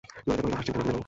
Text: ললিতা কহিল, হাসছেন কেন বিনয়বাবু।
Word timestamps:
ললিতা 0.27 0.41
কহিল, 0.41 0.55
হাসছেন 0.57 0.73
কেন 0.73 0.81
বিনয়বাবু। 0.81 0.99